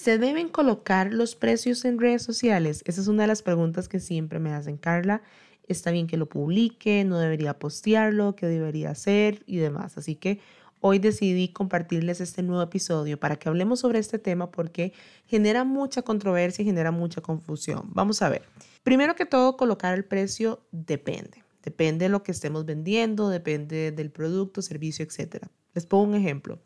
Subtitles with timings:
[0.00, 2.82] ¿Se deben colocar los precios en redes sociales?
[2.86, 5.20] Esa es una de las preguntas que siempre me hacen, Carla.
[5.68, 9.98] Está bien que lo publique, no debería postearlo, qué debería hacer y demás.
[9.98, 10.40] Así que
[10.80, 14.94] hoy decidí compartirles este nuevo episodio para que hablemos sobre este tema porque
[15.26, 17.82] genera mucha controversia y genera mucha confusión.
[17.92, 18.44] Vamos a ver.
[18.82, 21.44] Primero que todo, colocar el precio depende.
[21.62, 25.44] Depende de lo que estemos vendiendo, depende del producto, servicio, etc.
[25.74, 26.58] Les pongo un ejemplo.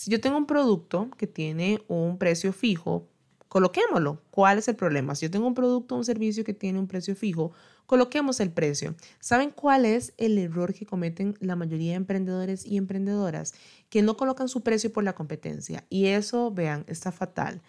[0.00, 3.06] Si yo tengo un producto que tiene un precio fijo,
[3.48, 4.22] coloquémoslo.
[4.30, 5.14] ¿Cuál es el problema?
[5.14, 7.52] Si yo tengo un producto o un servicio que tiene un precio fijo,
[7.84, 8.94] coloquemos el precio.
[9.18, 13.52] ¿Saben cuál es el error que cometen la mayoría de emprendedores y emprendedoras?
[13.90, 15.84] Que no colocan su precio por la competencia.
[15.90, 17.60] Y eso, vean, está fatal.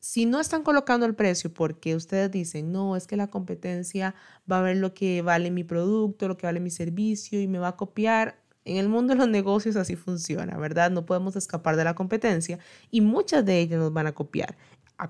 [0.00, 4.16] Si no están colocando el precio porque ustedes dicen, no, es que la competencia
[4.50, 7.60] va a ver lo que vale mi producto, lo que vale mi servicio y me
[7.60, 10.90] va a copiar, en el mundo de los negocios así funciona, ¿verdad?
[10.90, 12.58] No podemos escapar de la competencia
[12.90, 14.56] y muchas de ellas nos van a copiar,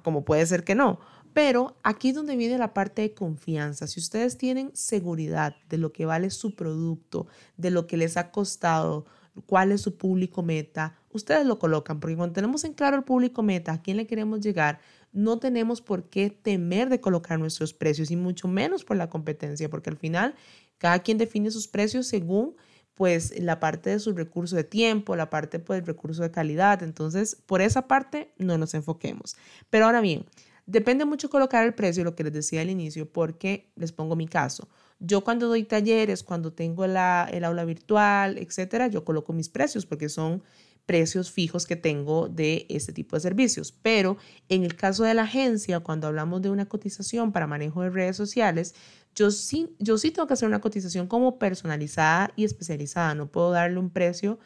[0.02, 1.00] como puede ser que no.
[1.34, 3.86] Pero aquí es donde viene la parte de confianza.
[3.86, 8.30] Si ustedes tienen seguridad de lo que vale su producto, de lo que les ha
[8.30, 9.06] costado,
[9.46, 13.42] cuál es su público meta, ustedes lo colocan, porque cuando tenemos en claro el público
[13.42, 14.80] meta, a quién le queremos llegar,
[15.12, 19.68] no tenemos por qué temer de colocar nuestros precios y mucho menos por la competencia,
[19.70, 20.34] porque al final
[20.78, 22.56] cada quien define sus precios según
[22.98, 26.82] pues la parte de su recurso de tiempo, la parte pues recurso de calidad.
[26.82, 29.36] Entonces, por esa parte no nos enfoquemos.
[29.70, 30.26] Pero ahora bien,
[30.66, 34.26] depende mucho colocar el precio, lo que les decía al inicio, porque les pongo mi
[34.26, 34.68] caso.
[34.98, 40.08] Yo cuando doy talleres, cuando tengo el aula virtual, etcétera, yo coloco mis precios porque
[40.08, 40.42] son
[40.84, 43.70] precios fijos que tengo de este tipo de servicios.
[43.70, 44.16] Pero
[44.48, 48.16] en el caso de la agencia, cuando hablamos de una cotización para manejo de redes
[48.16, 48.74] sociales,
[49.18, 53.14] yo sí, yo sí tengo que hacer una cotización como personalizada y especializada.
[53.14, 54.38] No puedo darle un precio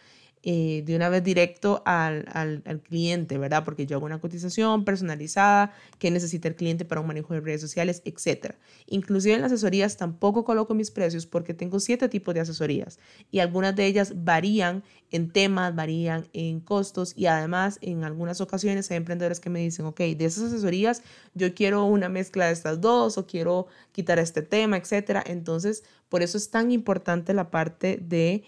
[0.44, 3.64] eh, de una vez directo al, al, cliente, ¿verdad?
[3.64, 7.60] Porque yo hago una cotización personalizada que necesita el cliente para un manejo de redes
[7.60, 8.56] sociales, etc.
[8.86, 12.98] Inclusive en las asesorías tampoco coloco mis precios porque tengo siete tipos de asesorías
[13.30, 18.90] y algunas de ellas varían en temas, varían en costos y además en algunas ocasiones
[18.90, 21.02] hay emprendedores que me dicen, ok, de esas asesorías
[21.34, 25.20] yo quiero una mezcla de estas dos o quiero quitar este tema, etc.
[25.26, 28.42] Entonces, por eso es tan importante la parte de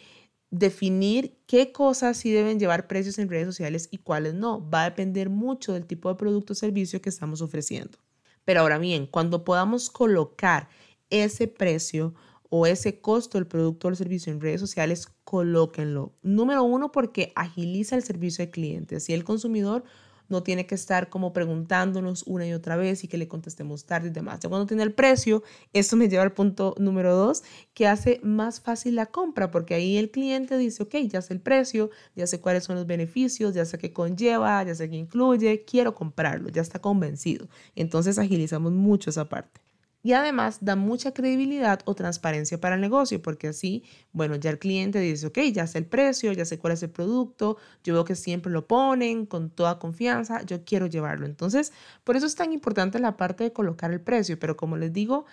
[0.59, 4.69] definir qué cosas sí deben llevar precios en redes sociales y cuáles no.
[4.71, 7.99] Va a depender mucho del tipo de producto o servicio que estamos ofreciendo.
[8.45, 10.69] Pero ahora bien, cuando podamos colocar
[11.11, 12.15] ese precio
[12.51, 16.13] o ese costo del producto o el servicio en redes sociales, colóquenlo.
[16.23, 19.01] Número uno, porque agiliza el servicio al cliente.
[19.01, 19.83] Si el consumidor
[20.29, 24.09] no tiene que estar como preguntándonos una y otra vez y que le contestemos tarde
[24.09, 24.41] y demás.
[24.41, 25.43] Ya cuando tiene el precio,
[25.73, 27.43] esto me lleva al punto número dos,
[27.75, 31.41] que hace más fácil la compra, porque ahí el cliente dice, ok, ya sé el
[31.41, 35.65] precio, ya sé cuáles son los beneficios, ya sé qué conlleva, ya sé qué incluye,
[35.65, 37.49] quiero comprarlo, ya está convencido.
[37.75, 39.61] Entonces agilizamos mucho esa parte.
[40.05, 44.59] Y además da mucha credibilidad o transparencia para el negocio, porque así, bueno, ya el
[44.59, 48.05] cliente dice, ok, ya sé el precio, ya sé cuál es el producto, yo veo
[48.05, 51.25] que siempre lo ponen con toda confianza, yo quiero llevarlo.
[51.25, 51.73] Entonces,
[52.05, 55.25] por eso es tan importante la parte de colocar el precio, pero como les digo,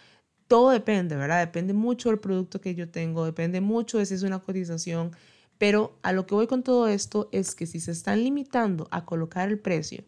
[0.47, 1.41] todo depende, ¿verdad?
[1.41, 5.11] Depende mucho del producto que yo tengo, depende mucho de si es una cotización,
[5.57, 9.03] pero a lo que voy con todo esto es que si se están limitando a
[9.03, 10.05] colocar el precio,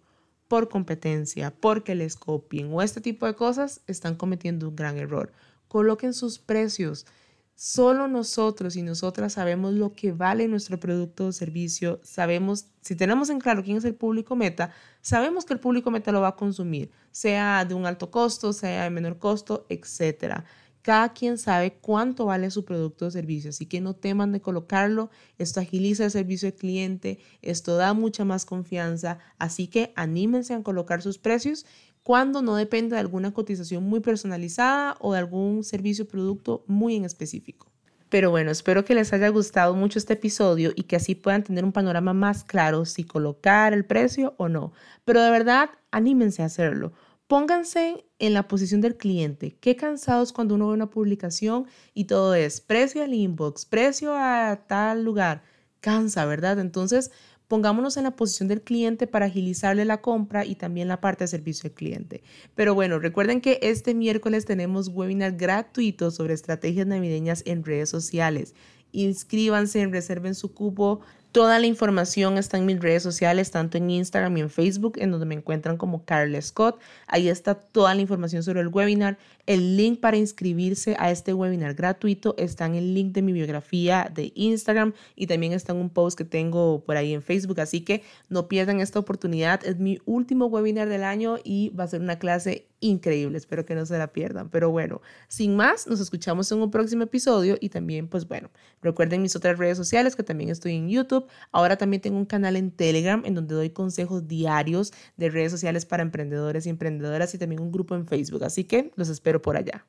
[0.53, 5.31] por competencia, porque les copien o este tipo de cosas, están cometiendo un gran error.
[5.67, 7.07] Coloquen sus precios.
[7.55, 11.99] Solo nosotros y nosotras sabemos lo que vale nuestro producto o servicio.
[12.03, 14.69] Sabemos, si tenemos en claro quién es el público meta,
[15.01, 18.83] sabemos que el público meta lo va a consumir, sea de un alto costo, sea
[18.83, 20.45] de menor costo, etcétera.
[20.83, 25.09] Cada quien sabe cuánto vale su producto o servicio, así que no teman de colocarlo.
[25.37, 30.61] Esto agiliza el servicio al cliente, esto da mucha más confianza, así que anímense a
[30.61, 31.65] colocar sus precios
[32.03, 36.97] cuando no dependa de alguna cotización muy personalizada o de algún servicio o producto muy
[36.97, 37.71] en específico.
[38.09, 41.63] Pero bueno, espero que les haya gustado mucho este episodio y que así puedan tener
[41.63, 44.73] un panorama más claro si colocar el precio o no.
[45.05, 46.91] Pero de verdad, anímense a hacerlo.
[47.27, 49.55] Pónganse en la posición del cliente.
[49.59, 54.65] Qué cansados cuando uno ve una publicación y todo es precio al inbox, precio a
[54.67, 55.43] tal lugar.
[55.79, 56.59] Cansa, ¿verdad?
[56.59, 57.11] Entonces,
[57.47, 61.29] pongámonos en la posición del cliente para agilizarle la compra y también la parte de
[61.29, 62.23] servicio al cliente.
[62.55, 68.53] Pero bueno, recuerden que este miércoles tenemos webinar gratuito sobre estrategias navideñas en redes sociales.
[68.93, 71.01] Inscríbanse, reserven su cupo
[71.33, 75.09] Toda la información está en mis redes sociales, tanto en Instagram y en Facebook, en
[75.09, 76.79] donde me encuentran como Carla Scott.
[77.07, 79.17] Ahí está toda la información sobre el webinar.
[79.47, 84.11] El link para inscribirse a este webinar gratuito está en el link de mi biografía
[84.13, 87.59] de Instagram y también está en un post que tengo por ahí en Facebook.
[87.59, 89.65] Así que no pierdan esta oportunidad.
[89.65, 93.37] Es mi último webinar del año y va a ser una clase increíble.
[93.37, 94.49] Espero que no se la pierdan.
[94.49, 98.49] Pero bueno, sin más, nos escuchamos en un próximo episodio y también, pues bueno,
[98.81, 101.27] recuerden mis otras redes sociales que también estoy en YouTube.
[101.51, 105.85] Ahora también tengo un canal en Telegram en donde doy consejos diarios de redes sociales
[105.85, 108.43] para emprendedores y emprendedoras y también un grupo en Facebook.
[108.43, 109.85] Así que los espero por allá.